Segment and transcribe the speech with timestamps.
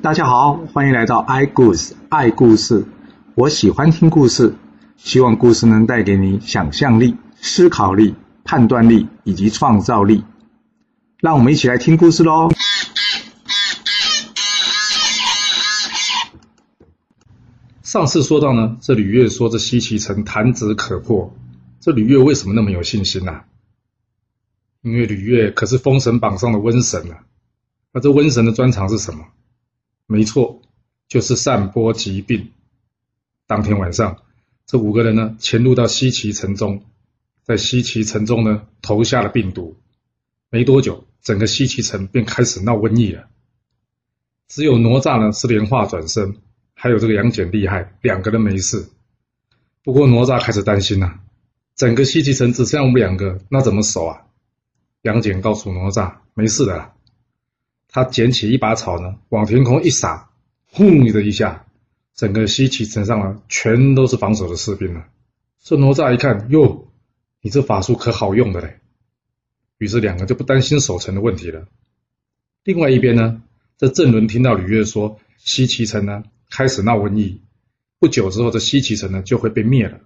[0.00, 2.86] 大家好，欢迎来到 i 故事爱故事。
[3.34, 4.54] 我喜欢听故事，
[4.96, 8.14] 希望故事能带给你想象力、思考力、
[8.44, 10.24] 判断力以及创造力。
[11.18, 12.48] 让我们一起来听故事喽！
[17.82, 21.34] 上次说到呢，这吕月说这西岐城弹指可破，
[21.80, 23.40] 这吕月为什么那么有信心呢、
[24.82, 27.18] 因为吕月可是封神榜上的瘟神啊。
[27.92, 29.24] 那这瘟神的专长是什么？
[30.10, 30.62] 没错，
[31.06, 32.50] 就是散播疾病。
[33.46, 34.22] 当天晚上，
[34.66, 36.82] 这五个人呢潜入到西岐城中，
[37.42, 39.76] 在西岐城中呢投下了病毒。
[40.48, 43.28] 没多久，整个西岐城便开始闹瘟疫了。
[44.48, 46.38] 只有哪吒呢是莲化转身，
[46.72, 48.88] 还有这个杨戬厉害，两个人没事。
[49.84, 51.20] 不过哪吒开始担心了，
[51.76, 54.22] 整个西岐城只剩下我们两个，那怎么守啊？
[55.02, 56.94] 杨戬告诉哪吒，没事的啦。
[57.88, 60.30] 他捡起一把草呢，往天空一撒，
[60.66, 61.66] 轰的一下，
[62.14, 65.06] 整个西岐城上啊，全都是防守的士兵了。
[65.62, 66.88] 这哪吒一看，哟，
[67.40, 68.78] 你这法术可好用的嘞！
[69.78, 71.66] 于是两个就不担心守城的问题了。
[72.64, 73.42] 另外一边呢，
[73.78, 77.40] 这郑伦听到吕月说西岐城呢开始闹瘟疫，
[77.98, 80.00] 不久之后这西岐城呢就会被灭了。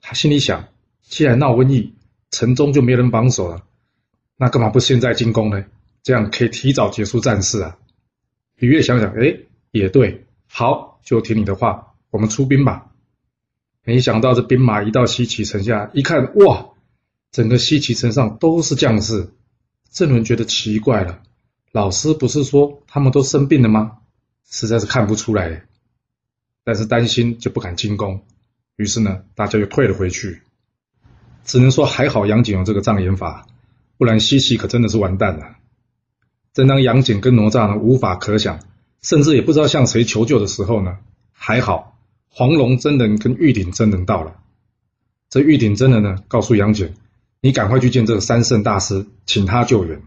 [0.00, 0.68] 他心里想，
[1.02, 1.94] 既然闹瘟疫，
[2.30, 3.64] 城中就没人防守了，
[4.36, 5.64] 那干嘛不现在进攻呢？
[6.06, 7.78] 这样可以提早结束战事啊！
[8.54, 9.40] 吕月想想，哎，
[9.72, 12.92] 也对，好，就听你的话，我们出兵吧。
[13.82, 16.68] 没想到这兵马一到西岐城下，一看，哇，
[17.32, 19.30] 整个西岐城上都是将士。
[19.90, 21.22] 郑伦觉得奇怪了，
[21.72, 23.98] 老师不是说他们都生病了吗？
[24.48, 25.64] 实在是看不出来。
[26.62, 28.22] 但是担心就不敢进攻，
[28.76, 30.42] 于是呢，大家又退了回去。
[31.42, 33.48] 只能说还好杨戬有这个障眼法，
[33.98, 35.56] 不然西岐可真的是完蛋了。
[36.56, 38.60] 正当杨戬跟哪吒呢无法可想，
[39.02, 40.96] 甚至也不知道向谁求救的时候呢，
[41.30, 41.98] 还好
[42.30, 44.38] 黄龙真人跟玉鼎真人到了。
[45.28, 46.94] 这玉鼎真人呢告诉杨戬
[47.42, 50.00] ：“你赶快去见这个三圣大师，请他救援。”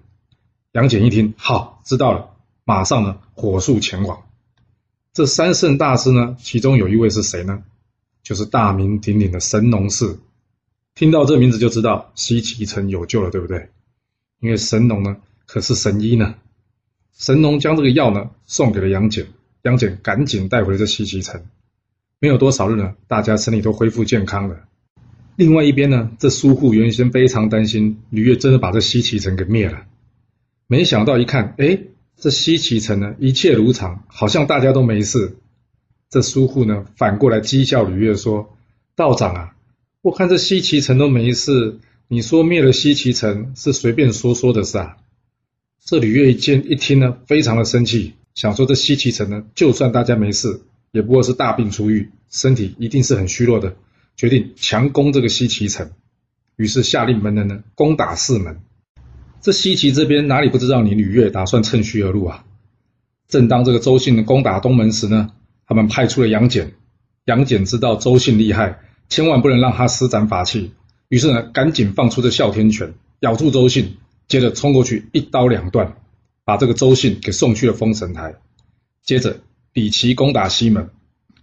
[0.74, 2.32] 杨戬一听，好，知道了，
[2.66, 4.24] 马上呢火速前往。
[5.14, 7.62] 这三圣大师呢，其中有一位是谁呢？
[8.24, 10.18] 就是大名鼎鼎的神农氏。
[10.96, 13.70] 听到这名字就知道西岐城有救了，对不对？
[14.40, 15.18] 因为神农呢。
[15.52, 16.36] 可是神医呢？
[17.18, 19.26] 神农将这个药呢送给了杨戬，
[19.64, 21.44] 杨戬赶紧带回了这西岐城。
[22.20, 24.68] 没有多少日呢，大家身体都恢复健康了。
[25.36, 29.88] 另外一边呢，这苏护原先非常担心吕月真的把这西岐城给灭了，
[30.68, 31.80] 没想到一看，哎，
[32.16, 35.36] 这西岐城呢一切如常，好像大家都没事。
[36.12, 38.56] 这苏护呢反过来讥笑吕月说
[38.96, 39.56] ：“道长啊，
[40.04, 44.98] 我看这西岐城都没事，你说灭了西岐城是随便说说的事啊？”
[45.86, 53.76] 这吕月一见一听呢，非常的生气，想说这西岐城呢，就算大家没事，也不过是大病初愈，身体一定是很虚弱的，
[54.16, 55.90] 决定强攻这个西岐城。
[56.56, 58.60] 于是下令门人呢，攻打四门。
[59.42, 62.46] 这西岐这边哪里不知道你吕月打算趁虚而入啊？
[63.28, 65.32] 正当这个周信攻打东门时呢，
[65.66, 66.74] 他们派出了杨戬。
[67.26, 70.72] 杨戬知道周信厉害，千万不能让他施展法器，
[71.08, 73.98] 于是呢，赶紧放出这哮天拳，咬住周信。
[74.30, 75.98] 接着冲过去，一刀两断，
[76.46, 78.36] 把这个周信给送去了封神台。
[79.04, 79.42] 接着
[79.74, 80.90] 李琦攻打西门，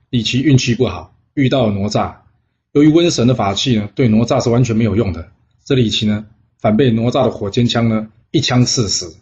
[0.09, 2.15] 李琦运气不好，遇到了哪吒。
[2.71, 5.33] 由于瘟神的法器呢，对哪吒是完全没有用的。
[5.65, 6.27] 这李琦呢，
[6.61, 9.17] 反被哪吒的火尖枪呢一枪刺死。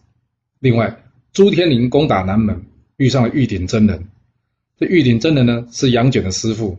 [0.60, 2.66] 另外，朱天林攻打南门，
[2.98, 4.08] 遇上了玉鼎真人。
[4.78, 6.78] 这玉鼎真人呢，是杨戬的师傅。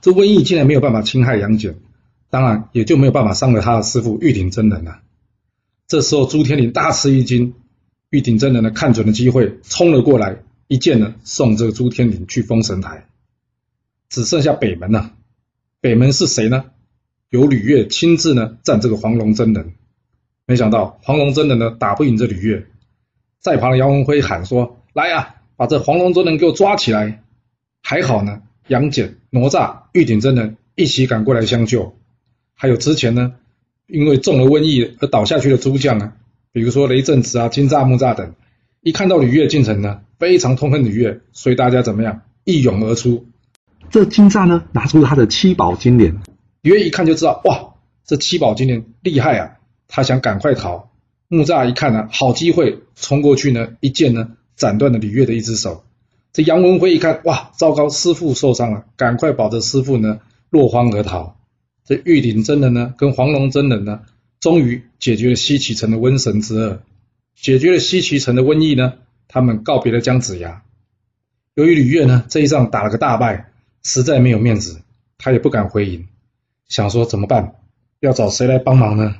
[0.00, 1.74] 这瘟疫竟然没有办法侵害杨戬，
[2.30, 5.00] 当然也就没有办法伤了他的师傅玉鼎真人了。
[5.90, 7.52] 这时候，朱天林大吃一惊，
[8.10, 10.36] 玉鼎真人呢看准了机会，冲了过来，
[10.68, 13.08] 一剑呢送这个朱天林去封神台。
[14.08, 15.14] 只剩下北门了，
[15.80, 16.66] 北门是谁呢？
[17.30, 19.72] 由吕月亲自呢战这个黄龙真人。
[20.46, 22.68] 没想到黄龙真人呢打不赢这吕月，
[23.40, 27.24] 在旁的姚文辉喊说：“来呀，把这黄龙真人给我抓起来！”
[27.82, 31.96] 还好呢，杨戬、哪吒、玉鼎真人一起赶过来相救，
[32.54, 33.34] 还有之前呢。
[33.92, 36.12] 因为中了瘟疫而倒下去的诸将呢，
[36.52, 38.34] 比如说雷震子啊、金吒、木吒等，
[38.82, 43.26] 一看到吕月进城呢，非常痛恨吕月，所以大家怎么样一涌而出。
[43.90, 46.20] 这金吒呢，拿出了他的七宝金莲，
[46.62, 47.74] 吕月一看就知道，哇，
[48.06, 49.52] 这七宝金莲厉害啊！
[49.88, 50.90] 他想赶快逃。
[51.26, 55.82] 木吒一看呢，好机会，冲过去呢，一剑呢，斩断了吕月的一只手。
[56.32, 60.20] 这杨文辉一看，哇，糟糕，师傅受伤了，赶快保着师傅呢，
[60.50, 61.39] 落荒而逃。
[61.90, 64.02] 这玉鼎真人呢，跟黄龙真人呢，
[64.38, 66.82] 终于解决了西岐城的瘟神之恶，
[67.34, 68.92] 解决了西岐城的瘟疫呢。
[69.26, 70.62] 他们告别了姜子牙，
[71.54, 73.50] 由于吕越呢这一仗打了个大败，
[73.82, 74.82] 实在没有面子，
[75.18, 76.06] 他也不敢回营，
[76.68, 77.56] 想说怎么办？
[77.98, 79.16] 要找谁来帮忙呢？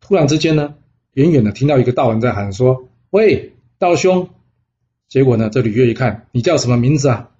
[0.00, 0.74] 突然之间呢，
[1.14, 4.30] 远远的听到一个道人在喊说：“喂，道兄！”
[5.10, 7.30] 结果呢，这吕越一看，你叫什么名字啊？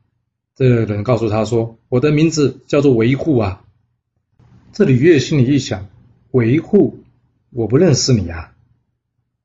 [0.57, 3.63] 这个人告诉他说：“我的名字叫做维护啊。”
[4.73, 5.89] 这吕越心里一想
[6.33, 7.01] ：“维护，
[7.51, 8.55] 我不认识你啊。”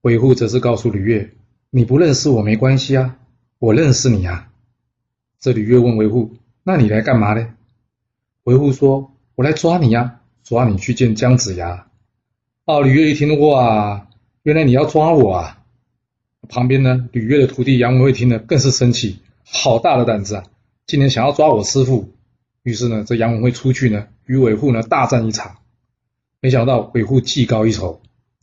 [0.02, 1.34] 维护则是告诉吕越
[1.70, 3.18] ：“你不认识我没关系啊，
[3.60, 4.50] 我认识你啊。”
[5.40, 7.56] 这吕越问维护：“那你来干嘛呢？”
[8.44, 11.88] 维护说：“我来抓你呀，抓你去见姜子牙。”
[12.64, 14.08] 哦，吕越一听，哇，
[14.44, 15.64] 原来你要抓我啊！
[16.48, 20.46] 旁边呢，吕越的徒弟杨文慧听了更是生气，好大的胆子啊！
[20.86, 22.14] 今天想要抓我师傅，
[22.68, 25.60] 于是呢，这杨文辉出去呢，与韦护呢大战一场。
[26.42, 28.02] 没想到韦护技高一筹，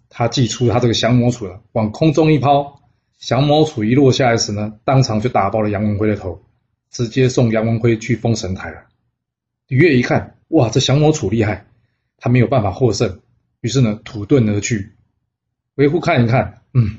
[0.09, 2.81] 他祭出他这个降魔杵了，往空中一抛，
[3.19, 6.43] 降魔杵一落下来时呢，当场就打爆了杨文辉的头，
[6.91, 8.85] 直接送杨文辉去封神台了。
[9.69, 11.67] 李月一看，哇，这降魔杵厉害，
[12.17, 13.21] 他没有办法获胜，
[13.61, 14.93] 于是呢，土遁而去。
[15.75, 16.99] 韦护看一看，嗯，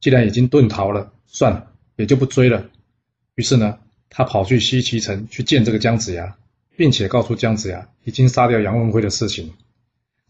[0.00, 2.64] 既然已经遁逃了，算了，也就不追了。
[3.34, 3.80] 于是呢。
[4.16, 6.36] 他跑去西岐城去见这个姜子牙，
[6.76, 9.52] 并且告诉姜子牙已经杀掉杨文辉的事情。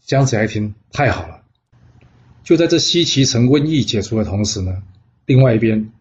[0.03, 1.43] 姜子牙一听，太好了！
[2.43, 4.83] 就在这西岐城瘟疫解除的同时呢，
[5.25, 5.91] 另外一边，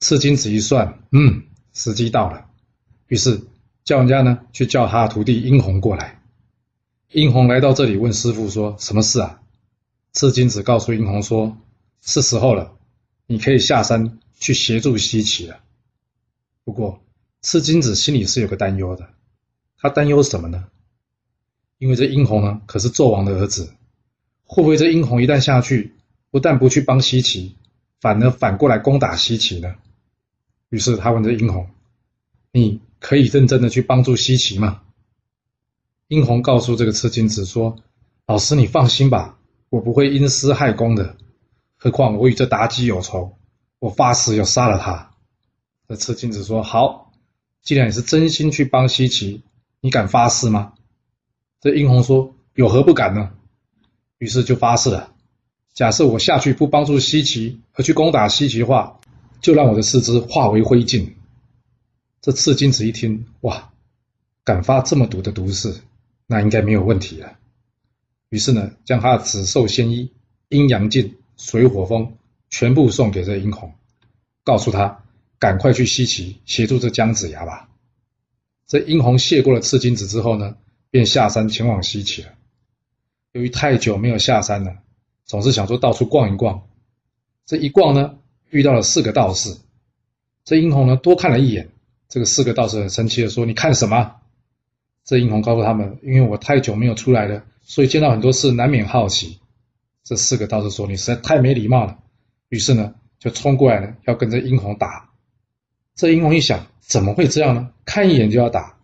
[0.00, 1.42] 赤金子一算，嗯，
[1.72, 2.46] 时机到了，
[3.08, 3.40] 于是
[3.84, 6.22] 叫人家呢去叫他徒弟殷红过来。
[7.10, 9.40] 殷红来到这里问师傅说：“什么事啊？”
[10.14, 11.56] 赤金子告诉殷红说
[12.00, 12.76] ：“是时候了，
[13.26, 15.60] 你可以下山去协助西岐了。
[16.64, 17.00] 不过。”
[17.40, 19.10] 赤金子心里是有个担忧的，
[19.80, 20.66] 他担忧什么呢？
[21.78, 23.72] 因为这殷红呢，可是纣王的儿子，
[24.44, 25.94] 会不会这殷红一旦下去，
[26.30, 27.52] 不但不去帮西岐，
[28.00, 29.76] 反而反过来攻打西岐呢？
[30.70, 31.70] 于是他问这殷红
[32.52, 34.82] ：“你可以认真的去帮助西岐吗？”
[36.08, 37.76] 殷红告诉这个赤金子说
[38.26, 39.38] ：“老师，你放心吧，
[39.70, 41.16] 我不会因私害公的。
[41.76, 43.38] 何况我与这妲己有仇，
[43.78, 45.14] 我发誓要杀了他。”
[45.88, 47.12] 这赤金子说：“好。”
[47.62, 49.42] 既然你是真心去帮西岐，
[49.80, 50.74] 你敢发誓吗？
[51.60, 53.30] 这殷红说：“有何不敢呢？”
[54.18, 55.12] 于是就发誓了：
[55.72, 59.00] 假设我下去不帮助西岐，而去攻打西岐的话，
[59.40, 61.12] 就让我的四肢化为灰烬。
[62.20, 63.70] 这赤金子一听，哇，
[64.44, 65.74] 敢发这么毒的毒誓，
[66.26, 67.38] 那应该没有问题了。
[68.28, 70.12] 于是呢，将他的紫寿仙衣、
[70.48, 72.16] 阴阳镜、水火风
[72.50, 73.74] 全部送给这殷红，
[74.44, 75.04] 告诉他。
[75.40, 77.68] 赶快去西岐协助这姜子牙吧。
[78.68, 80.54] 这殷红谢过了赤金子之后呢，
[80.90, 82.28] 便下山前往西岐了。
[83.32, 84.76] 由于太久没有下山了，
[85.24, 86.68] 总是想说到处逛一逛。
[87.46, 88.18] 这一逛呢，
[88.50, 89.56] 遇到了四个道士。
[90.44, 91.70] 这殷红呢，多看了一眼。
[92.10, 94.16] 这个四个道士很生气的说：“你看什么？”
[95.04, 99.38] 这殷红告诉他们：“因为我太久没有出来了，所以见到很多事难免好奇。”
[100.04, 101.98] 这四个道士说：“你实在太没礼貌了。”
[102.48, 105.10] 于是呢，就冲过来了，要跟这殷红打。
[105.94, 107.70] 这殷红一想，怎么会这样呢？
[107.84, 108.76] 看一眼就要打。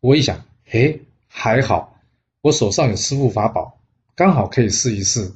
[0.00, 1.96] 我一想，嘿，还好，
[2.42, 3.78] 我手上有师傅法宝，
[4.14, 5.32] 刚好可以试一试。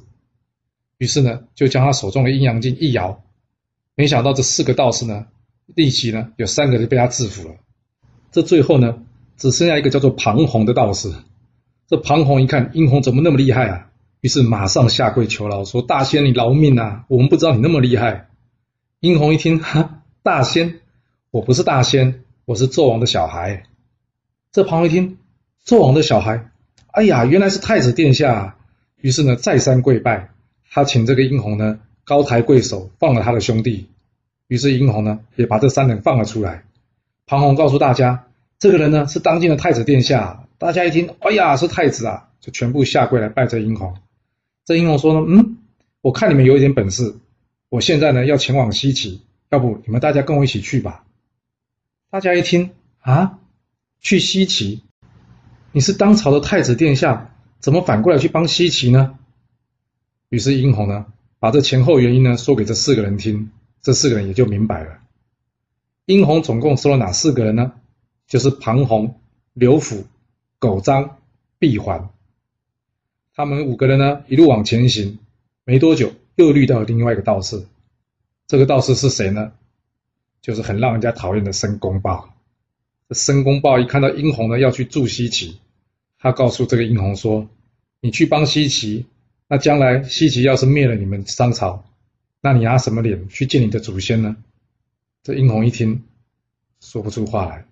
[0.99, 3.23] 于是呢，就将他手中的阴阳镜一摇，
[3.95, 5.25] 没想到这四个道士呢，
[5.65, 7.55] 立即呢，有三个就被他制服了。
[8.31, 8.99] 这最后呢，
[9.35, 11.11] 只剩下一个叫做庞洪的道士。
[11.87, 13.89] 这庞洪一看殷红怎么那么厉害啊，
[14.21, 17.05] 于是马上下跪求饶，说：“大仙，你饶命啊！
[17.07, 18.29] 我们不知道你那么厉害。”
[19.01, 20.81] 殷红一听，哈，大仙。
[21.35, 23.63] 我不是大仙，我是纣王的小孩。
[24.53, 25.17] 这庞回听，
[25.65, 26.49] 纣王的小孩，
[26.93, 28.55] 哎呀，原来是太子殿下。
[29.01, 30.29] 于是呢，再三跪拜，
[30.71, 33.89] 他请这个殷红呢高抬贵手，放了他的兄弟。
[34.47, 36.63] 于是殷红呢也把这三人放了出来。
[37.25, 38.27] 庞洪告诉大家，
[38.57, 40.47] 这个人呢是当今的太子殿下。
[40.57, 43.93] 大家一听，哎呀，是太子啊，就全部下跪来拜这殷红。
[44.63, 45.57] 这殷红说呢，嗯，
[45.99, 47.13] 我看你们有一点本事，
[47.67, 51.03] 我现在呢要前往西岐，要不你们大家跟我一起去吧。
[52.15, 53.39] 大家一听啊，
[53.99, 54.79] 去西岐，
[55.73, 59.19] 你是当朝的太子殿下，怎么反过来去帮西岐呢？
[60.29, 61.07] 于是殷红呢，
[61.39, 64.99] 把这前后原因呢说给这四个人听，这四个人也就明白了。
[66.05, 67.73] 殷红总共收了哪四个人呢？
[68.27, 69.19] 就是庞洪、
[69.51, 70.05] 刘辅、
[70.57, 71.17] 狗章、
[71.59, 72.07] 毕环。
[73.33, 75.19] 他们五个人呢，一路往前行，
[75.65, 77.65] 没多久又遇到了另外一个道士。
[78.47, 79.51] 这个道士是谁呢？
[80.45, 82.29] 就是很让人家讨厌的申公豹。
[83.09, 85.55] 申公豹一看到殷红呢要去助西岐，
[86.19, 87.49] 他告诉这个殷红说
[87.99, 89.05] ：“你去帮西岐，
[89.47, 91.83] 那将来西岐要是灭了你们商朝，
[92.41, 94.35] 那你拿什么脸去见你的祖先呢？”
[95.23, 96.03] 这殷红一听，
[96.79, 97.65] 说不出话来。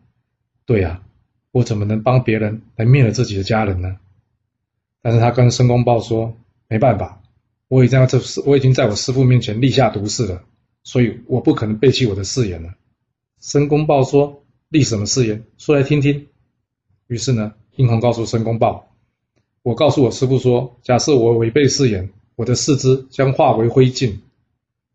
[0.66, 1.04] 对呀，
[1.52, 3.98] 我怎么能帮别人来灭了自己的家人呢？
[5.04, 6.36] 但是他跟申公豹说，
[6.68, 7.22] 没办法，
[7.68, 10.44] 我已经在这我已经在我师父面前立下毒誓了，
[10.84, 12.74] 所以我不可能背弃我的誓言了。
[13.40, 15.44] 申公豹说，立什么誓言？
[15.58, 16.28] 说来听听。
[17.08, 18.92] 于是呢，殷红告诉申公豹，
[19.62, 24.18] 我告诉我师父说，假设我违背誓言，我的四肢将化为灰烬。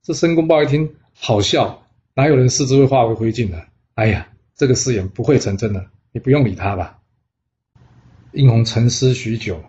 [0.02, 3.66] 这申公豹一听，好笑，哪有人四肢会化为灰烬的？
[3.94, 6.98] 哎呀，这个誓言不会成真的，你不用理他吧。
[8.32, 9.62] 殷红沉思许久，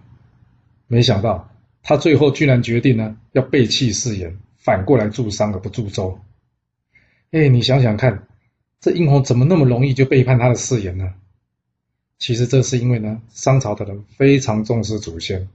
[0.87, 1.49] 没想到
[1.83, 4.37] 他最后居然决定呢，要背弃誓言，
[4.69, 6.19] 反过来助商而不助周。
[7.31, 8.27] 哎，你想想看，
[8.79, 11.11] 这殷红怎么那么容易就背叛他的誓言呢？
[12.19, 15.47] 其实这是因为呢，商朝的人非常重视祖先，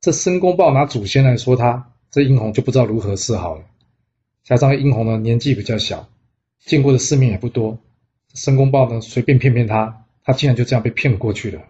[0.00, 3.62] 这申公豹拿祖先来说他，这殷红就不知道如何是好了。
[4.42, 6.08] 加上殷红呢年纪比较小，
[6.58, 7.78] 见过的世面也不多，
[8.34, 11.62] 申公豹呢随便骗骗他，他竟然就这样被骗过去了。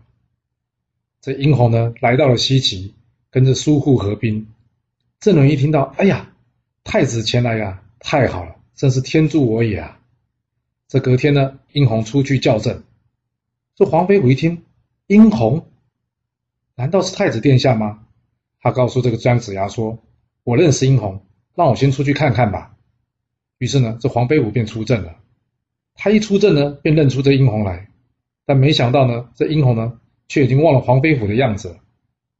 [1.20, 2.94] 这殷红呢来到了西岐，
[3.30, 4.46] 跟着苏护合兵。
[5.20, 6.30] 郑人一听到，哎呀，
[6.84, 9.98] 太子前来呀，太好了，真是天助我也啊！
[10.86, 12.84] 这隔天呢，殷红出去叫阵。
[13.74, 14.62] 这黄飞虎一听，
[15.08, 15.66] 殷红，
[16.76, 18.06] 难道是太子殿下吗？
[18.60, 19.98] 他告诉这个姜子牙说
[20.44, 21.22] ：“我认识殷红。”
[21.56, 22.76] 让我先出去看看吧。
[23.58, 25.16] 于是呢，这黄飞虎便出阵了。
[25.94, 27.88] 他一出阵呢，便认出这殷红来。
[28.44, 31.78] 但没想到呢，这殷红呢，却已经忘了黄飞虎的样子。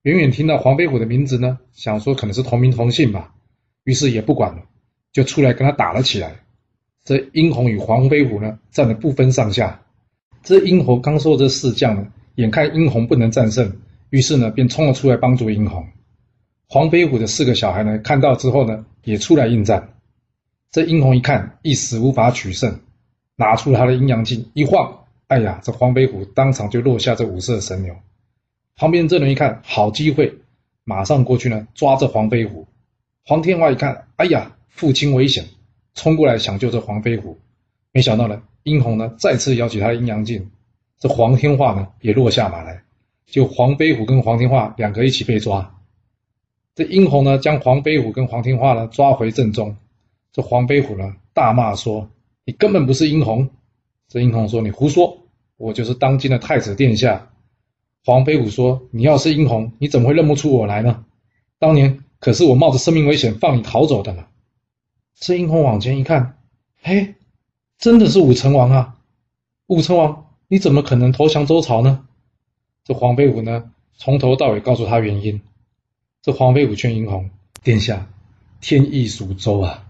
[0.02, 3.34] 远远听到黄飞虎的名字呢，想说可能是同名同姓吧。
[3.84, 4.62] 于是也不管了，
[5.12, 6.34] 就出来跟他打了起来。
[7.04, 9.80] 这殷红与黄飞虎呢，战得不分上下。
[10.42, 13.70] 这殷红刚说这四将呢，眼看殷红不能战胜，
[14.10, 15.86] 于是呢，便冲了出来帮助殷红。
[16.66, 19.90] 黄飞虎的四个小孩呢，看到之后呢，也出来应战。
[20.70, 22.80] 这殷红一看，一时无法取胜，
[23.36, 27.94] 拿出了他的阴阳镜一晃，哎呀，这黄飞虎当场就落下这五色神牛。
[28.76, 30.34] 旁边这人一看，好机会，
[30.84, 32.66] 马上过去呢，抓着黄飞虎。
[33.26, 35.46] 黄天化一看，哎呀，父亲危险，
[35.94, 37.38] 冲过来抢救这黄飞虎。
[37.90, 40.50] 没想到呢，殷红呢再次摇起他的阴阳镜，
[40.98, 42.82] 这黄天化呢也落下马来，
[43.24, 45.74] 就黄飞虎跟黄天化两个一起被抓。
[46.74, 49.74] 这殷红呢，将黄飞虎跟黄天化呢抓回正中。
[50.30, 52.10] 这黄飞虎呢，大骂说
[52.44, 53.48] ：“你根本不是殷红。”
[54.06, 55.16] 这殷红说：“你胡说，
[55.56, 57.30] 我就是当今的太子殿下。”
[58.04, 61.06] 黄飞虎说：“你要是殷红，你怎么会认不出我来呢？
[61.58, 64.24] 当年可是我冒着生命危险放你逃走的呢。”
[65.14, 66.38] 这殷红往前一看，
[66.80, 67.16] 嘿，
[67.76, 68.96] 真的是武成王啊！
[69.66, 72.08] 武成王，你怎么可能投降周朝呢？
[72.82, 75.42] 这黄飞虎呢，从头到尾告诉他原因。
[76.22, 77.28] 这黄飞虎劝殷红
[77.62, 78.08] 殿下，
[78.62, 79.86] 天意属周啊，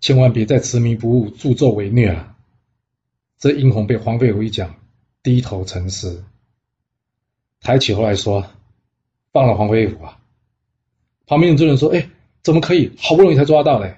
[0.00, 2.36] 千万别再执迷不悟、助纣为虐了。
[3.38, 4.74] 这殷红被黄飞虎一讲，
[5.22, 6.26] 低头沉思，
[7.62, 8.44] 抬起头来说
[9.32, 10.20] ：“放了黄飞虎啊！”
[11.26, 12.08] 旁边的众人说：“哎，
[12.42, 12.92] 怎么可以？
[12.98, 13.96] 好不容易才抓到嘞！”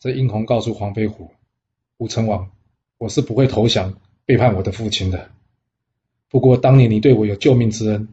[0.00, 1.30] 这殷红告诉黄飞虎
[1.98, 2.50] ：“武成王，
[2.98, 5.30] 我是不会投降、背叛我的父亲的。
[6.28, 8.08] 不过当年你对我有救命之恩，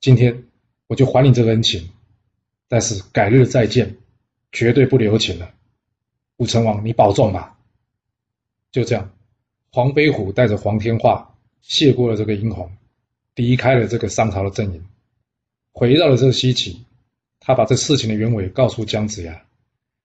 [0.00, 0.42] 今天。”
[0.88, 1.88] 我就还你这个恩情，
[2.68, 3.96] 但是改日再见，
[4.50, 5.50] 绝对不留情了。
[6.36, 7.58] 武成王，你保重吧。
[8.72, 9.10] 就这样，
[9.70, 12.70] 黄飞虎带着黄天化谢过了这个殷红，
[13.36, 14.84] 离开了这个商朝的阵营，
[15.72, 16.84] 回到了这个西岐。
[17.44, 19.42] 他把这事情的原委告诉姜子牙。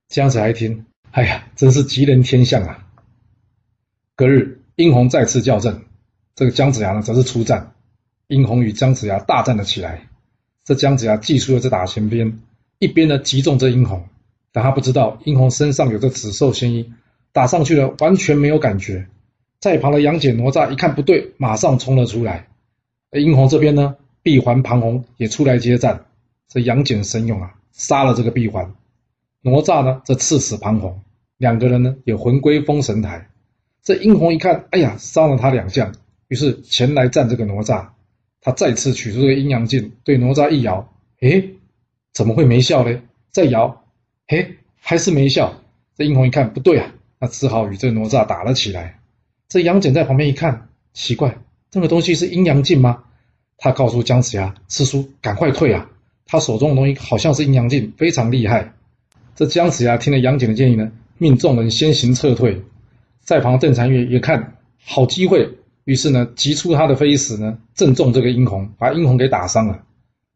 [0.08, 2.88] 姜子牙一听，哎呀，真是吉人天相啊！
[4.16, 5.82] 隔日，殷红再次叫阵，
[6.36, 7.74] 这个姜子牙呢，则是出战。
[8.28, 10.08] 殷红与姜子牙大战了起来。
[10.66, 12.40] 这姜子牙祭出了这打前边，
[12.80, 14.04] 一边呢击中这殷红，
[14.52, 16.92] 但他不知道殷红身上有着紫兽仙衣，
[17.32, 19.08] 打上去了完全没有感觉。
[19.60, 22.48] 在旁的杨戬哪吒一看不对，马上冲了出来。
[23.12, 26.06] 而殷红这边呢，闭环庞红也出来接战。
[26.48, 28.74] 这杨戬神勇啊，杀了这个闭环。
[29.42, 31.02] 哪吒呢，这刺死庞红，
[31.38, 33.30] 两个人呢也魂归封神台。
[33.84, 35.94] 这殷红一看，哎呀，杀了他两将，
[36.28, 37.88] 于是前来战这个哪吒。
[38.42, 41.56] 他再次取出这个阴阳镜，对哪吒一摇，诶，
[42.14, 43.02] 怎么会没效嘞？
[43.32, 43.86] 再摇，
[44.28, 45.62] 诶，还是没效。
[45.96, 49.00] 这殷红一看不对啊，那只好与这哪吒打了起来。
[49.50, 51.38] 这杨戬在旁边一看，奇怪，
[51.72, 53.04] 这个东西是阴阳镜吗？
[53.58, 55.90] 他告诉姜子牙：“师叔，赶快退啊！
[56.28, 58.74] 他手中的东西好像是阴阳镜，非常厉害。”
[59.36, 62.62] 这姜子牙听了杨戬的建议呢，命众人先行撤退。
[63.22, 65.50] 在旁邓婵月也看好机会。
[65.86, 69.84] 于是呢，急出他的飞石呢，正中这个殷红，把殷红给打伤了。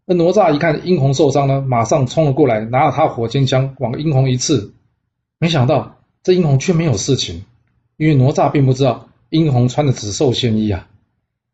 [0.06, 4.74] 那哪吒一看殷红受伤呢，马上冲了过来，拿了他火尖枪往殷红一刺。
[5.40, 7.44] 没想到这殷红却没有事情，
[7.98, 10.88] 因为哪吒并不知道殷红穿的紫兽仙衣啊。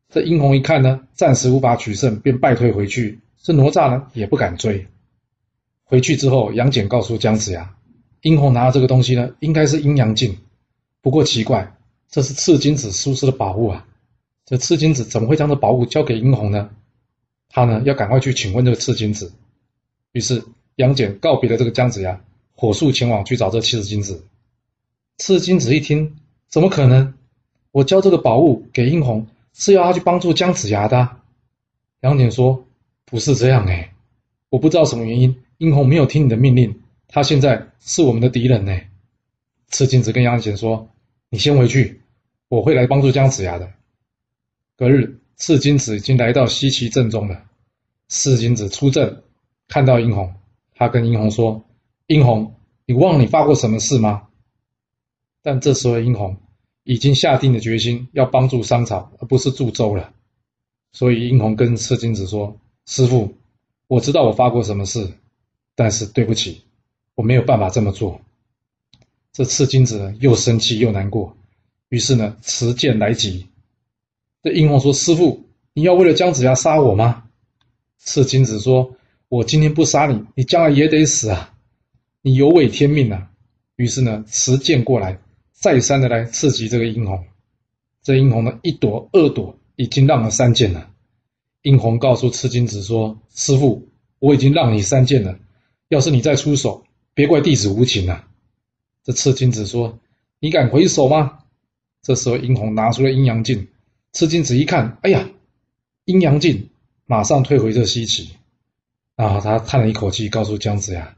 [0.09, 3.19] 这殷红一看呢，暂时无法取胜，便败退回去。
[3.47, 4.85] 这哪吒呢，也不敢追。
[5.85, 7.77] 回去之后，杨戬告诉姜子牙，
[8.19, 10.37] 殷红拿的这个东西呢，应该是阴阳镜。
[11.01, 11.77] 不过奇怪，
[12.09, 13.87] 这是赤金子出师的宝物啊。
[14.43, 16.69] 这赤金子怎么会将这宝物交给殷红呢？
[17.47, 19.31] 他呢，要赶快去请问这个赤金子。
[20.11, 20.43] 于是
[20.75, 22.21] 杨戬告别了这个姜子牙，
[22.53, 24.25] 火速前往去找这赤金子。
[25.19, 26.17] 赤金子一听，
[26.49, 27.13] 怎么可能？
[27.71, 29.25] 我交这个宝物给殷红。
[29.53, 31.09] 是要他去帮助姜子牙的。
[32.01, 32.66] 杨戬说
[33.09, 33.93] ：“不是这样哎，
[34.49, 38.77] 我不知道什么原因，殷红没有听你的命令，他现在是我们的敌人呢。”
[39.71, 40.89] 赤金子跟杨戬说
[41.31, 42.01] ：“你先回去，
[42.49, 43.71] 我会来帮助姜子牙的。”
[44.77, 47.43] 隔日，赤金子已经来到西岐阵中了。
[48.09, 49.23] 赤金子出阵，
[49.67, 50.35] 看到殷红，
[50.75, 51.65] 他跟殷红说
[52.05, 52.53] ：“殷红，
[52.85, 54.27] 你忘了你发过什么誓吗？”
[55.41, 56.37] 但这时候殷红。
[56.89, 60.13] 已经下定了决心要帮助商朝，而不是助周了。
[60.93, 63.35] 所以殷红跟赤金子说：“师傅，
[63.87, 65.07] 我知道我发过什么誓，
[65.75, 66.63] 但是对不起，
[67.13, 68.19] 我没有办法这么做。”
[69.33, 71.37] 这赤金子又生气又难过，
[71.89, 73.45] 于是呢，持剑来击。
[74.41, 77.25] 这殷红说：“师傅，你要为了姜子牙杀我吗？”
[77.99, 78.95] 赤金子说
[79.29, 81.53] ：“我今天不杀你，你将来也得死啊！
[82.21, 83.29] 你有违天命啊！”
[83.75, 85.19] 于是呢，持剑过来。
[85.51, 87.25] 再三的来刺激这个殷红，
[88.01, 90.89] 这殷红呢一躲二躲，已经让了三箭了。
[91.67, 95.37] 殷红告诉赤金子说：“师傅，我已经让你三箭了，
[95.89, 98.25] 要是你再出手，别怪弟子无情啊。”
[99.03, 99.99] 这赤金子说
[100.39, 101.39] ：“你敢回手吗？”
[102.01, 103.67] 这时候殷红拿出了阴阳镜，
[104.13, 105.29] 赤金子一看，哎呀，
[106.05, 106.69] 阴阳镜，
[107.05, 108.29] 马上退回这西岐。
[109.17, 111.17] 然后他叹了一口气，告诉姜子牙：“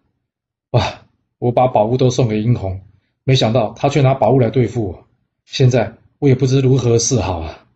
[0.71, 1.05] 哇，
[1.37, 2.81] 我把宝物都送给殷红。”
[3.23, 5.05] 没想到他却拿宝物来对付我，
[5.45, 7.67] 现在我也不知如何是好啊！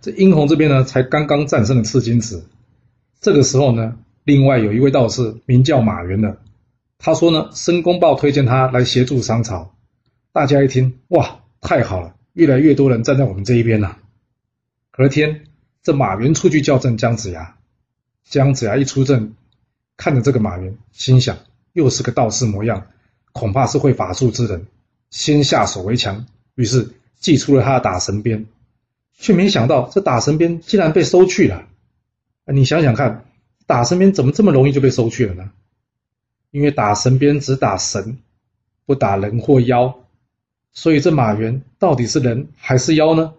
[0.00, 2.46] 这殷红这边呢，才刚刚战胜了赤金子。
[3.20, 6.38] 这个时候呢，另外有一位道士名叫马元的，
[6.98, 9.74] 他说呢，申公豹推荐他来协助商朝。
[10.32, 13.98] 大家一听，哇，太好了，越来越多人站在我们这一边了。
[14.90, 15.44] 隔天，
[15.82, 17.56] 这马元出去叫阵姜子牙，
[18.24, 19.34] 姜子牙一出阵，
[19.96, 21.36] 看着这个马元，心想，
[21.72, 22.86] 又是个道士模样。
[23.32, 24.66] 恐怕是会法术之人，
[25.10, 26.26] 先下手为强。
[26.54, 28.46] 于是祭出了他的打神鞭，
[29.20, 31.68] 却没想到这打神鞭竟然被收去了。
[32.46, 33.26] 你想想看，
[33.66, 35.52] 打神鞭怎么这么容易就被收去了呢？
[36.50, 38.18] 因为打神鞭只打神，
[38.86, 40.00] 不打人或妖，
[40.72, 43.34] 所以这马原到底是人还是妖呢？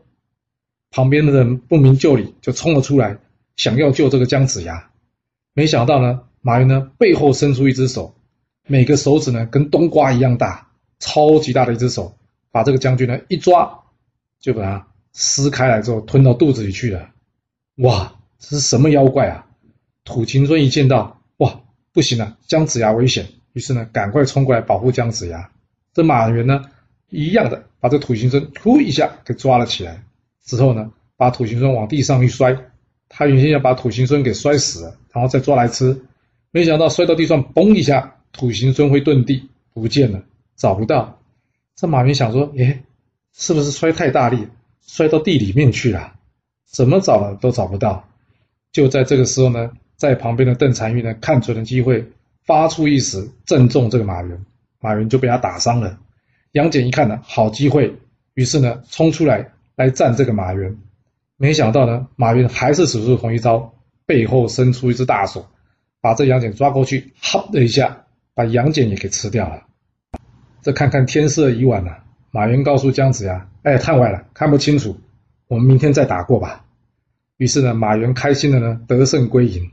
[0.92, 3.18] 旁边的人不明就里，就冲了出来，
[3.58, 4.92] 想要救这个姜子牙。
[5.54, 8.16] 没想到呢，马云呢背后伸出一只手。
[8.68, 12.16] 每个手指呢，跟冬瓜一样大，超级大的一只手，
[12.52, 13.80] 把这个将军呢一抓，
[14.40, 17.10] 就把他撕开来之后吞到肚子里去了。
[17.78, 19.46] 哇，这是什么妖怪啊？
[20.04, 25.50] 土行孙一见到，哇，不行了，姜子牙危险，于是呢，赶快冲过来保护姜子牙。
[25.94, 26.64] 这马原呢，
[27.10, 30.04] 一样的把这土行孙突一下给抓了起来，
[30.44, 32.58] 之后呢，把土行孙往地上一摔，
[33.10, 36.06] 他原先要把土行孙给摔死了，然后再抓来吃，
[36.52, 38.16] 没想到摔到地上，嘣一下。
[38.34, 40.24] 土行孙会遁地不见了，
[40.56, 41.20] 找不到。
[41.76, 42.82] 这马云想说：“哎，
[43.34, 44.48] 是不是摔太大力，
[44.86, 46.14] 摔到地里面去了？
[46.66, 48.08] 怎么找了都找不到。”
[48.72, 52.06] 就在这个时候呢，在旁边的邓婵玉呢，看准了机会，
[52.44, 54.46] 发出一石，正中这个马云，
[54.80, 55.98] 马云就被他打伤了。
[56.54, 57.96] 杨戬一看呢，好机会，
[58.34, 60.78] 于是呢，冲出来来战这个马云。
[61.38, 63.74] 没想到呢，马云还是使出同一招，
[64.06, 65.46] 背后伸出一只大手，
[66.00, 68.06] 把这杨戬抓过去，哈的一下。
[68.34, 69.62] 把杨戬也给吃掉了。
[70.62, 74.98] 这看看天色已晚了，马云告诉姜子牙：“哎，太晚了，看不清楚，
[75.48, 76.66] 我们明天再打过吧。”
[77.38, 79.72] 于是呢，马云开心的呢得胜归营。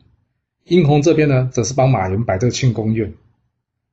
[0.65, 3.15] 殷红这边呢，则是帮马云摆这个庆功宴。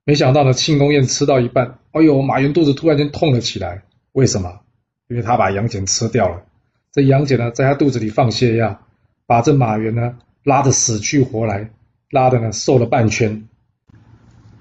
[0.03, 3.83] 没想到呢，庆功宴吃到一半，哎呦，马云肚子突然间痛了起来。
[4.13, 4.61] 为什么？
[5.07, 6.43] 因为他把杨戬吃掉了。
[6.91, 8.79] 这杨戬呢，在他肚子里放泻药，
[9.27, 11.69] 把这马云呢拉得死去活来，
[12.09, 13.47] 拉的呢瘦了半圈。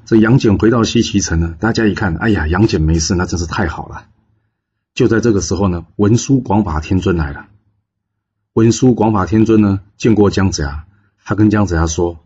[0.06, 4.06] 这杨戬回到西岐城呢，大家一看，哎呀，杨戬没事，那真是太好了。
[4.92, 7.46] 就在这个时候呢，文殊广法天尊来了。
[8.52, 10.84] 文殊广法天尊呢，见过姜子牙，
[11.24, 12.18] 他跟姜子牙说：“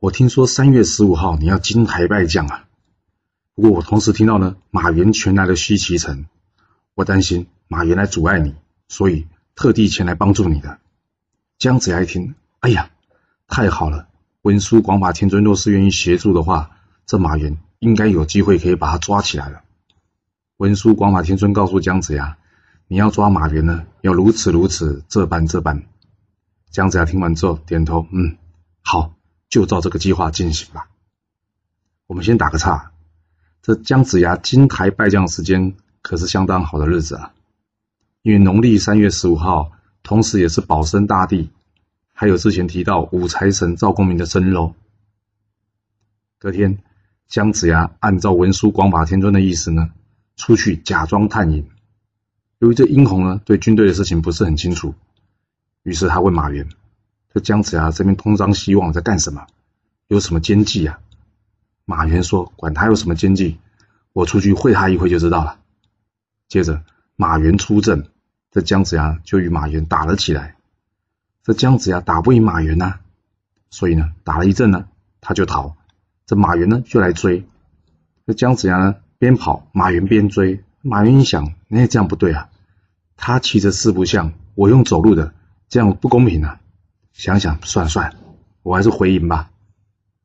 [0.00, 2.64] 我听说三月十五号你要金台拜将啊，
[3.54, 6.24] 不过我同时听到呢，马元全来了西岐城，
[6.94, 8.54] 我担心马元来阻碍你，
[8.88, 10.78] 所以特地前来帮助你的。”
[11.58, 12.88] 姜子牙一听，哎呀，
[13.46, 14.08] 太好了！
[14.40, 16.70] 文殊广法天尊若是愿意协助的话。
[17.06, 19.62] 这马云应该有机会可以把他抓起来了。
[20.56, 22.36] 文殊广法天尊告诉姜子牙
[22.88, 25.84] ：“你要抓马原呢，要如此如此，这般这般。
[26.70, 28.36] 姜子牙听完之后点头，嗯，
[28.82, 29.14] 好，
[29.48, 30.88] 就照这个计划进行吧。
[32.06, 32.92] 我们先打个岔，
[33.62, 37.32] 这姜子牙金台拜将时间可是相当好的日子啊，
[38.22, 41.50] 因为农历三月十五号，同时也是保生大帝，
[42.12, 44.74] 还有之前提到五财神赵公明的生日哦。
[46.38, 46.78] 隔天，
[47.28, 49.90] 姜子牙按照文殊广法天尊的意思呢，
[50.36, 51.68] 出去假装探营。
[52.58, 54.94] 由于这殷红呢对军队的事情不是很清楚，
[55.82, 56.68] 于是他问马援
[57.34, 59.46] ：“这姜子牙这边东张西望在干什么？
[60.06, 61.00] 有什么奸计啊？”
[61.84, 63.58] 马援说：“管他有什么奸计，
[64.12, 65.58] 我出去会他一会就知道了。”
[66.48, 66.82] 接着，
[67.16, 68.08] 马援出阵，
[68.52, 70.56] 这姜子牙就与马援打了起来。
[71.42, 73.00] 这姜子牙打不赢马援呐，
[73.68, 74.88] 所以呢，打了一阵呢，
[75.20, 75.76] 他就逃。
[76.26, 77.44] 这马云呢就来追。
[78.26, 80.62] 这姜子牙呢边跑，马云边追。
[80.82, 82.48] 马云一想，哎这样不对啊，
[83.16, 85.32] 他骑着四不像，我用走路的，
[85.68, 86.60] 这样不公平啊。
[87.12, 88.14] 想想算算，
[88.62, 89.50] 我还是回营吧。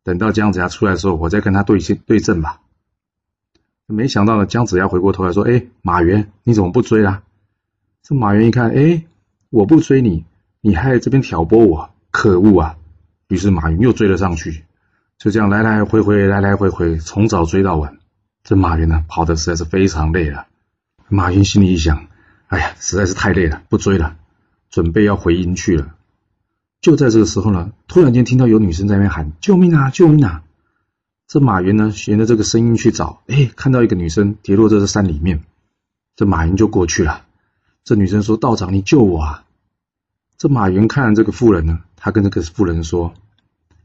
[0.03, 2.61] 等到姜子牙出来的时候，我再跟他对对阵吧。
[3.85, 7.23] 没想到呢，姜子牙回过头来说：“哎，马原，你怎么不追啊？”
[8.03, 9.03] 这马原一看，哎，
[9.49, 10.25] 我不追你，
[10.59, 12.77] 你还在这边挑拨我，可恶啊！
[13.27, 14.63] 于是马云又追了上去，
[15.21, 17.99] 就这样来来回回，来来回回，从早追到晚。
[18.43, 20.47] 这马云呢，跑的实在是非常累了。
[21.09, 22.07] 马云心里一想
[22.49, 24.17] ：“哎呀，实在是太累了，不追了，
[24.71, 25.93] 准备要回营去了。”
[26.81, 29.91] 就在这个时候呢，突然间听到有女生在那边喊：“救命啊！
[29.91, 30.41] 救命啊！”
[31.29, 35.43] 这马云呢，沿着这个声音去找，哎，看到一个女生跌落在这山里面，
[36.15, 37.25] 这马云就过去了。
[37.83, 39.43] 这女生说：“道长，你救我啊！”
[40.39, 43.13] 这马云看这个妇人呢，他跟这个妇人说：“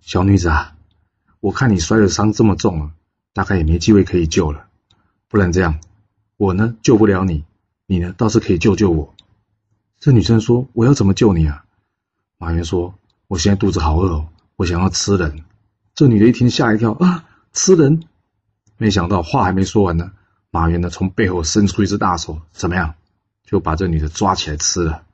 [0.01, 0.73] 小女子啊，
[1.47, 2.91] 我看你摔的伤这么重了，
[3.33, 4.67] 大概也没机会可以救了。
[5.29, 5.79] 不然这样，
[6.37, 7.45] 我呢救不了你，
[7.87, 9.15] 你呢倒是可以救救我。”
[10.01, 11.65] 这女生说：“我要怎么救你啊？”
[12.37, 12.97] 马云说
[13.29, 15.45] ：“我现在肚子好饿哦，我想要吃人。”
[15.95, 18.03] 这女的一听吓一跳啊，吃人！
[18.77, 20.11] 没想到话还没说完呢，
[20.51, 22.97] 马云呢从背后伸出一只大手，怎么样，
[23.45, 25.05] 就把这女的抓起来吃了。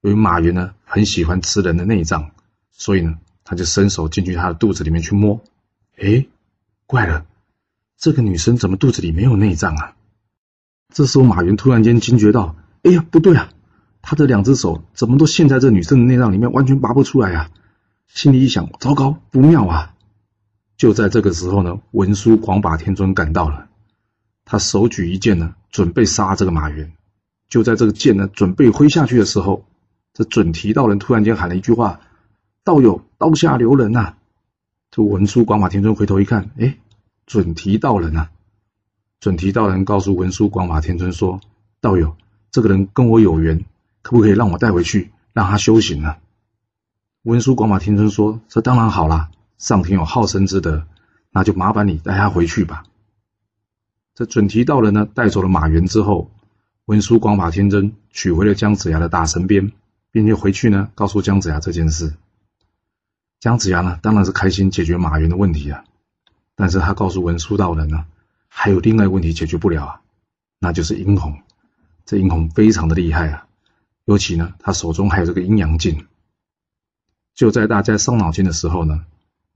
[0.00, 2.32] 由于马云呢很喜欢吃人的内脏，
[2.72, 5.40] 所以呢他就伸手进去她的肚子里面去摸。
[6.02, 6.26] 哎，
[6.86, 7.26] 怪了，
[7.96, 9.94] 这个女生怎么肚子里没有内脏啊？
[10.92, 13.50] 这时候马云突然间惊觉到：哎呀，不对啊！
[14.02, 17.50] 他的两只手怎么都陷在这女生的内脏里面，完全拔不出来呀！
[18.08, 19.94] 心里一想，糟糕，不妙啊！
[20.76, 23.68] 就在这个时候呢，文殊广法天尊赶到了，
[24.44, 26.90] 他手举一剑呢，准备杀这个马云。
[27.48, 29.64] 就在这个剑呢准备挥下去的时候，
[30.14, 32.00] 这准提道人突然间喊了一句话
[32.64, 34.16] ：“道友，刀下留人呐！”
[34.92, 36.76] 这文殊广法天尊回头一看，哎，
[37.24, 38.30] 准提道人啊！
[39.20, 41.40] 准提道人告诉文殊广法天尊说
[41.80, 42.14] ：“道友，
[42.50, 43.64] 这个人跟我有缘。”
[44.02, 46.16] 可不可以让我带回去，让他修行呢？
[47.22, 50.84] 文殊广法天尊说：“这当然好啦，上天有好生之德，
[51.30, 52.84] 那就麻烦你带他回去吧。”
[54.14, 56.30] 这准提道人呢，带走了马原之后，
[56.84, 59.72] 文殊广法天尊取回了姜子牙的大神鞭，
[60.10, 62.12] 并且回去呢，告诉姜子牙这件事。
[63.42, 65.82] 姜子牙呢，当然是开心解决马原的问题啊，
[66.54, 68.06] 但是他告诉文殊道人呢，
[68.46, 70.00] 还有另外一个问题解决不了啊，
[70.60, 71.42] 那就是殷红。
[72.04, 73.48] 这殷红非常的厉害啊。
[74.04, 76.06] 尤其呢，他手中还有这个阴阳镜。
[77.34, 79.04] 就在大家伤脑筋的时候呢，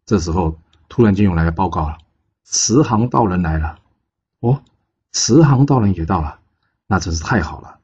[0.05, 1.99] 这时候突然间有来报告了，
[2.43, 3.79] 慈航道人来了。
[4.41, 4.65] 哦，
[5.13, 6.41] 慈航道人也到了，
[6.89, 7.79] 那真是太好了。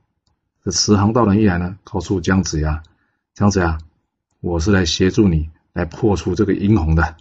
[0.65, 2.83] 这慈航道人一来呢，告诉姜子牙
[3.35, 3.79] ：“姜子牙，
[4.41, 7.17] 我是来协助你来破除这个阴红的。”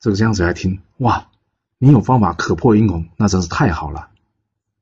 [0.00, 1.28] 这个姜子牙听，哇，
[1.78, 4.10] 你有方法可破阴红，那真是太好了。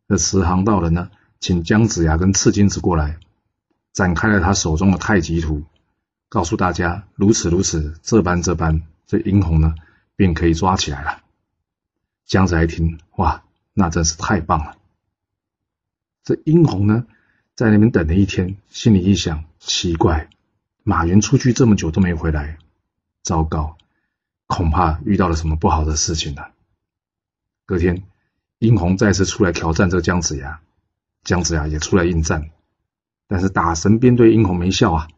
[0.08, 3.18] 这慈航道人呢，请姜子牙跟赤金子过来。
[3.92, 5.62] 展开了他手中的太极图，
[6.28, 9.76] 告诉大家如此如此，这般这般，这殷红呢
[10.16, 11.22] 便可以抓起来了。
[12.26, 14.76] 姜子牙一听，哇，那真是太棒了。
[16.24, 17.06] 这殷红呢
[17.54, 20.28] 在那边等了一天，心里一想，奇怪，
[20.86, 22.58] 马云出去这么久都没回来，
[23.22, 23.78] 糟糕，
[24.46, 26.50] 恐怕遇到了什么不好的事情了。
[27.64, 28.02] 隔天，
[28.58, 30.60] 殷红再次出来挑战这个姜子牙，
[31.22, 32.50] 姜子牙也出来应战。
[33.26, 35.08] 但是打神鞭对殷红没效啊，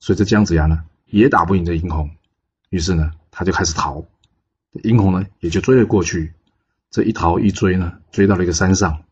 [0.00, 2.10] 所以这姜子牙呢也打不赢这殷红，
[2.70, 4.06] 于是呢他就开始逃，
[4.72, 6.32] 殷红呢也就追了过去。
[6.88, 9.02] 这一逃一追呢，追到了一个山上。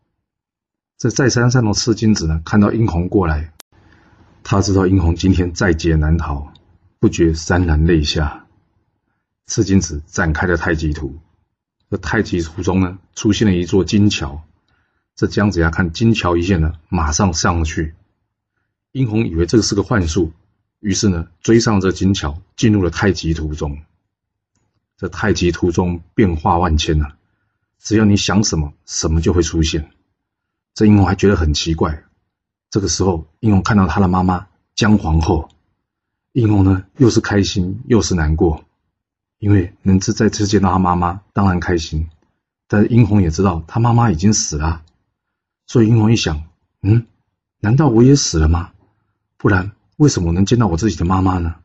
[0.97, 3.53] 这在山上的赤金子呢看到殷红过来，
[4.47, 6.53] 他知道殷红今天在劫难逃，
[6.99, 8.45] 不觉潸然泪下。
[9.47, 11.17] 赤金子展开了太极图，
[11.89, 14.43] 这太极图中呢出现了一座金桥，
[15.15, 17.95] 这姜子牙看金桥一线呢，马上上去。
[18.91, 20.31] 殷红以为这个是个幻术，
[20.79, 23.79] 于是呢追上这金桥，进入了太极图中。
[24.95, 27.17] 这太极图中变化万千啊，
[27.79, 29.89] 只要你想什么，什么就会出现。
[30.75, 32.04] 这殷红还觉得很奇怪。
[32.69, 35.49] 这个时候，殷红看到他的妈妈姜皇后，
[36.31, 38.63] 殷红呢又是开心又是难过，
[39.39, 42.09] 因为能在再次见到他妈妈，当然开心。
[42.67, 44.83] 但是殷红也知道他妈妈已经死了，
[45.67, 46.43] 所以殷红一想，
[46.81, 47.05] 嗯，
[47.59, 48.71] 难道我也死了吗？
[49.37, 51.55] 不然为什么能见到我自己的妈妈呢？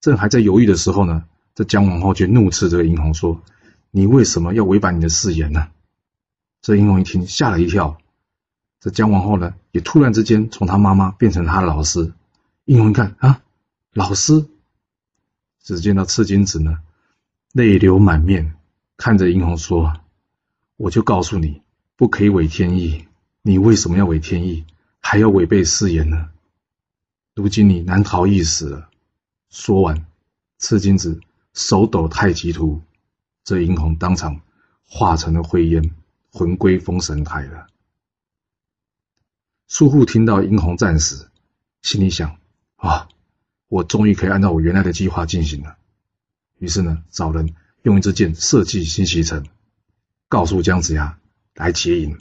[0.00, 1.24] 正还在犹豫的时候呢。
[1.54, 3.42] 这姜皇后就怒斥这个殷红说
[3.90, 5.66] ：“你为什么要违反你的誓言呢？”
[6.62, 7.98] 这殷红一听，吓了一跳。
[8.80, 12.12] 这姜王后呢，也突然之间从她妈妈变成她的老师。
[12.64, 13.42] 殷红一看啊，
[13.92, 14.46] 老师！
[15.62, 16.78] 只见到赤金子呢，
[17.52, 18.54] 泪流满面，
[18.96, 20.00] 看着殷红说
[20.76, 21.62] ：“我就告诉你，
[21.96, 23.06] 不可以违天意。
[23.42, 24.64] 你为什么要违天意，
[25.00, 26.30] 还要违背誓言呢？
[27.34, 28.88] 如今你难逃一死了。”
[29.50, 30.06] 说完，
[30.58, 31.20] 赤金子。
[31.54, 32.80] 手抖太极图，
[33.42, 34.40] 这殷红当场
[34.86, 35.90] 化成了灰烟，
[36.30, 37.66] 魂归封神台了。
[39.70, 41.28] 苏护听到殷红战死，
[41.82, 42.38] 心里想：
[42.76, 43.06] 啊，
[43.68, 45.76] 我终于可以按照我原来的计划进行了。
[46.58, 49.44] 于是呢，找人用一支箭射进西岐城，
[50.30, 51.18] 告诉姜子牙
[51.54, 52.18] 来接应。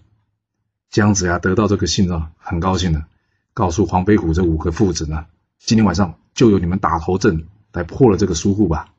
[0.90, 3.06] 姜子牙得到这个信呢，很高兴的，
[3.54, 5.26] 告诉黄飞虎这五个父子呢，
[5.58, 8.94] 今天晚上就由你们打头阵来破了这个苏护吧。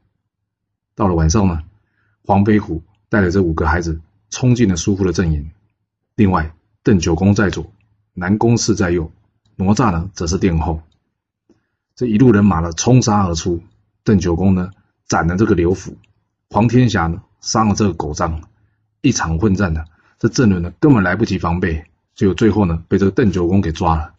[0.95, 1.65] 到了晚上呢，
[2.25, 5.51] 黄飞虎带着这五个孩子冲进了苏护的阵营。
[6.15, 7.71] 另外，邓九公在左，
[8.19, 9.13] 南宫氏在右，
[9.55, 10.83] 哪吒呢则是殿后。
[11.95, 13.63] 这一路人马呢冲杀而出。
[14.03, 14.71] 邓九公呢
[15.07, 15.97] 斩了这个刘府，
[16.51, 18.43] 黄天霞呢伤了这个狗仗，
[19.03, 19.85] 一场混战呢，
[20.19, 21.85] 这郑伦呢根本来不及防备，
[22.17, 24.15] 结果最后呢被这个邓九公给抓了。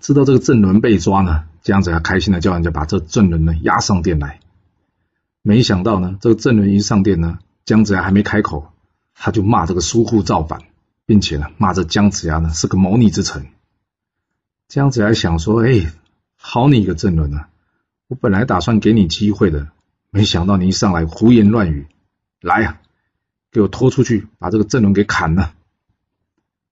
[0.00, 4.40] 知道这个郑伦被抓呢，姜子牙开心的叫人家把这郑伦呢押上殿来。
[5.42, 8.72] 没想到呢，这个郑伦一上殿呢，姜子牙还没开口，
[9.14, 10.62] 他就骂这个苏护造反，
[11.10, 13.48] 并且呢骂这姜子牙呢是个谋逆之臣。
[14.68, 15.92] 姜子牙想说：“哎，
[16.36, 17.48] 好你个郑伦啊！
[18.06, 19.72] 我本来打算给你机会的，
[20.10, 21.88] 没想到你一上来胡言乱语，
[22.40, 22.80] 来呀，
[23.50, 25.52] 给我拖出去，把这个郑伦给砍了。”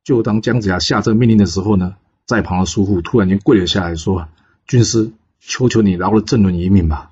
[0.07, 4.29] 就当姜子牙下这命令的时候呢，在旁的叔父突然间跪了下来说
[4.69, 7.11] ：“军师，求求你饶了郑伦一命吧。”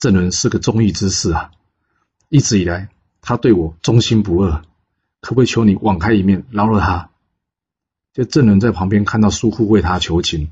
[0.00, 1.50] 郑伦是个忠义之士啊，
[2.30, 2.88] 一直以来
[3.20, 4.62] 他对我忠心不二，
[5.20, 7.10] 可不可以求你网开一面，饶了他？
[8.12, 10.50] 就郑伦在旁边看到苏护为他求情，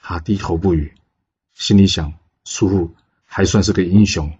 [0.00, 0.94] 他低头不语，
[1.54, 2.12] 心里想：
[2.44, 2.94] 苏护
[3.24, 4.32] 还算是个英雄，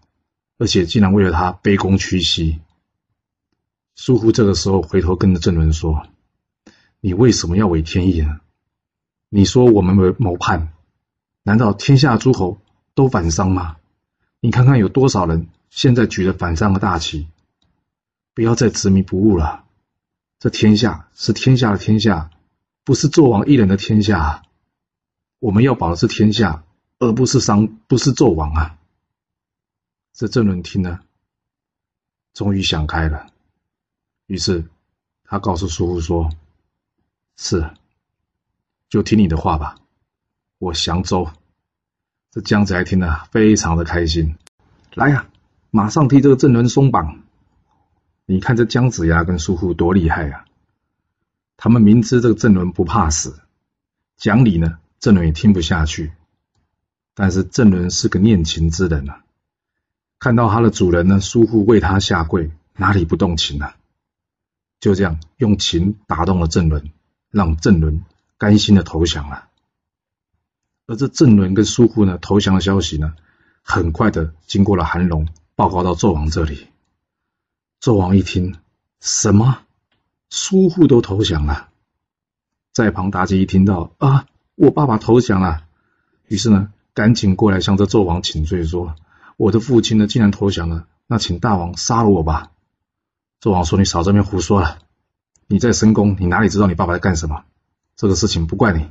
[0.58, 2.60] 而且竟然为了他卑躬屈膝。
[3.94, 6.06] 苏护这个时候回头跟着郑伦说
[7.00, 8.40] ：“你为什么要违天意呢？
[9.28, 10.72] 你说我们谋谋叛，
[11.42, 12.58] 难道天下诸侯
[12.94, 13.76] 都反商吗？”
[14.40, 17.28] 你看看有多少人现在举着反商的大旗？
[18.34, 19.64] 不要再执迷不悟了。
[20.38, 22.30] 这天下是天下的天下，
[22.84, 24.42] 不是纣王一人的天下。
[25.38, 26.64] 我们要保的是天下，
[26.98, 28.78] 而不是商，不是纣王啊。
[30.12, 31.00] 这郑伦听了，
[32.32, 33.26] 终于想开了。
[34.26, 34.64] 于是
[35.24, 36.30] 他告诉叔父说
[37.36, 37.70] ：“是，
[38.88, 39.76] 就听你的话吧，
[40.58, 41.30] 我降周。”
[42.30, 44.36] 这姜子牙听了非常的开心，
[44.94, 45.28] 来呀，
[45.70, 47.22] 马上替这个郑伦松绑。
[48.24, 50.44] 你看这姜子牙跟苏护多厉害啊！
[51.56, 53.40] 他们明知这个郑伦不怕死，
[54.16, 56.12] 讲理呢，郑伦也听不下去。
[57.14, 59.22] 但是郑伦是个念情之人啊，
[60.18, 63.72] 看到他的主人呢，苏护为他下跪，哪里不动情呢？
[64.80, 66.90] 就这样用情打动了郑伦，
[67.30, 68.04] 让郑伦
[68.38, 69.48] 甘心的投降了。
[70.86, 73.14] 而这郑伦跟苏护呢投降的消息呢，
[73.62, 76.68] 很快的经过了韩龙报告到纣王这里。
[77.82, 78.54] 纣王一听，
[79.00, 79.58] 什么？
[80.30, 81.70] 苏护都投降了？
[82.72, 85.64] 在旁妲己一听到啊，我爸爸投降了，
[86.28, 88.94] 于是呢，赶紧过来向这纣王请罪，说
[89.36, 92.52] 我的父亲呢竟然投降了，那请大王杀了我吧。
[93.40, 94.78] 纣王说：“你少这边胡说了，
[95.48, 97.42] 你在深宫，你哪里知道你爸爸在干什么？
[97.96, 98.88] 这个事情不怪你。”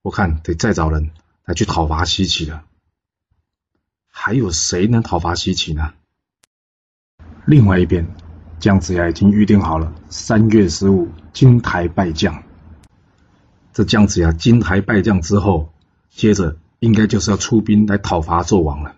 [0.00, 1.10] 我看得再找人
[1.44, 2.64] 来去讨伐西岐了。
[4.08, 5.92] 还有谁能讨伐西岐呢？
[7.44, 8.06] 另外一边
[8.60, 12.44] 姜子牙已经预定好了三月十五金台拜将。
[13.72, 15.72] 这姜子牙金台拜将之后
[16.10, 18.94] 接着应该就是要出兵来讨伐纣王了。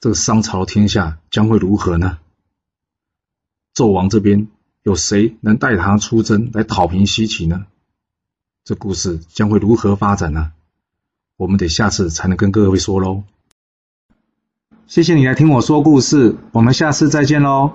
[0.00, 2.18] 这个商朝天下将会如何呢？
[3.74, 4.48] 纣王这边
[4.82, 7.66] 有谁能带他出征来讨平西岐呢？
[8.62, 10.52] 这故事将会如何发展呢？
[11.38, 13.24] 我们得下次才能跟各位说喽
[14.86, 17.72] 谢谢你来听我说故事我们下次再见喽